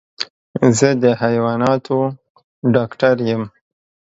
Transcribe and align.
زه 0.77 0.89
د 1.01 1.03
حيواناتو 1.21 1.97
ډاکټر 2.75 3.15
يم. 3.29 3.43